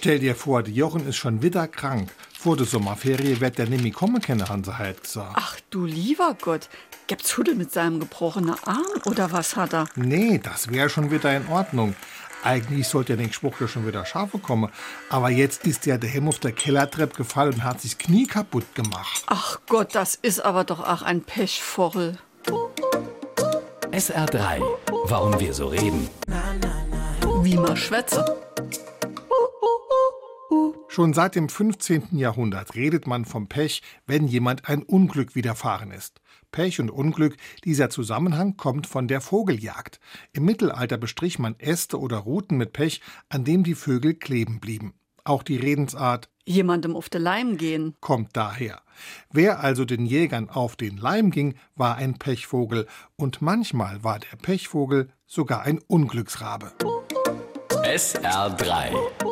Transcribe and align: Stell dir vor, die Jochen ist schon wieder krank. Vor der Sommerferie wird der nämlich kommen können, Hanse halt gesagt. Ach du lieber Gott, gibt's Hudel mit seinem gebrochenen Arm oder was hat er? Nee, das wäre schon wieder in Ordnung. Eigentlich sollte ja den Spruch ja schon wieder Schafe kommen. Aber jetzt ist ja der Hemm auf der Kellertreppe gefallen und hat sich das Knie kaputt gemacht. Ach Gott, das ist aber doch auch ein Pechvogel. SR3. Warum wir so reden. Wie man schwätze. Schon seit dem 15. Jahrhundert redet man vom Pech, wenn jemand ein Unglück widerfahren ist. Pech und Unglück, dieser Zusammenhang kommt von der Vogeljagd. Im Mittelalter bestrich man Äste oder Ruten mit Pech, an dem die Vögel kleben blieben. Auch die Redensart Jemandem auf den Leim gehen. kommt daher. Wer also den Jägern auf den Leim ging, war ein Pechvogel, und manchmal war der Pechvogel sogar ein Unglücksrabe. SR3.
Stell 0.00 0.18
dir 0.18 0.34
vor, 0.34 0.62
die 0.62 0.72
Jochen 0.72 1.06
ist 1.06 1.16
schon 1.16 1.42
wieder 1.42 1.68
krank. 1.68 2.10
Vor 2.32 2.56
der 2.56 2.64
Sommerferie 2.64 3.38
wird 3.38 3.58
der 3.58 3.68
nämlich 3.68 3.92
kommen 3.92 4.22
können, 4.22 4.48
Hanse 4.48 4.78
halt 4.78 5.02
gesagt. 5.02 5.34
Ach 5.34 5.60
du 5.68 5.84
lieber 5.84 6.38
Gott, 6.40 6.70
gibt's 7.06 7.36
Hudel 7.36 7.54
mit 7.54 7.70
seinem 7.70 8.00
gebrochenen 8.00 8.56
Arm 8.64 8.86
oder 9.04 9.30
was 9.30 9.56
hat 9.56 9.74
er? 9.74 9.88
Nee, 9.96 10.40
das 10.42 10.70
wäre 10.70 10.88
schon 10.88 11.10
wieder 11.10 11.36
in 11.36 11.46
Ordnung. 11.48 11.94
Eigentlich 12.42 12.88
sollte 12.88 13.12
ja 13.12 13.18
den 13.18 13.30
Spruch 13.30 13.60
ja 13.60 13.68
schon 13.68 13.86
wieder 13.86 14.06
Schafe 14.06 14.38
kommen. 14.38 14.70
Aber 15.10 15.28
jetzt 15.28 15.66
ist 15.66 15.84
ja 15.84 15.98
der 15.98 16.08
Hemm 16.08 16.28
auf 16.28 16.38
der 16.38 16.52
Kellertreppe 16.52 17.16
gefallen 17.16 17.52
und 17.52 17.64
hat 17.64 17.82
sich 17.82 17.98
das 17.98 18.06
Knie 18.06 18.26
kaputt 18.26 18.74
gemacht. 18.74 19.22
Ach 19.26 19.58
Gott, 19.68 19.94
das 19.94 20.14
ist 20.14 20.42
aber 20.42 20.64
doch 20.64 20.80
auch 20.80 21.02
ein 21.02 21.20
Pechvogel. 21.20 22.16
SR3. 23.92 24.62
Warum 25.04 25.38
wir 25.38 25.52
so 25.52 25.66
reden. 25.66 26.08
Wie 27.42 27.56
man 27.56 27.76
schwätze. 27.76 28.49
Schon 30.92 31.14
seit 31.14 31.36
dem 31.36 31.48
15. 31.48 32.18
Jahrhundert 32.18 32.74
redet 32.74 33.06
man 33.06 33.24
vom 33.24 33.46
Pech, 33.46 33.80
wenn 34.08 34.26
jemand 34.26 34.68
ein 34.68 34.82
Unglück 34.82 35.36
widerfahren 35.36 35.92
ist. 35.92 36.20
Pech 36.50 36.80
und 36.80 36.90
Unglück, 36.90 37.36
dieser 37.64 37.90
Zusammenhang 37.90 38.56
kommt 38.56 38.88
von 38.88 39.06
der 39.06 39.20
Vogeljagd. 39.20 40.00
Im 40.32 40.46
Mittelalter 40.46 40.98
bestrich 40.98 41.38
man 41.38 41.54
Äste 41.60 42.00
oder 42.00 42.16
Ruten 42.16 42.56
mit 42.56 42.72
Pech, 42.72 43.02
an 43.28 43.44
dem 43.44 43.62
die 43.62 43.76
Vögel 43.76 44.14
kleben 44.14 44.58
blieben. 44.58 44.94
Auch 45.22 45.44
die 45.44 45.58
Redensart 45.58 46.28
Jemandem 46.44 46.96
auf 46.96 47.08
den 47.08 47.22
Leim 47.22 47.56
gehen. 47.56 47.94
kommt 48.00 48.30
daher. 48.32 48.82
Wer 49.30 49.60
also 49.60 49.84
den 49.84 50.06
Jägern 50.06 50.50
auf 50.50 50.74
den 50.74 50.96
Leim 50.96 51.30
ging, 51.30 51.54
war 51.76 51.94
ein 51.98 52.18
Pechvogel, 52.18 52.88
und 53.14 53.40
manchmal 53.40 54.02
war 54.02 54.18
der 54.18 54.36
Pechvogel 54.38 55.12
sogar 55.24 55.62
ein 55.62 55.78
Unglücksrabe. 55.86 56.72
SR3. 57.84 59.29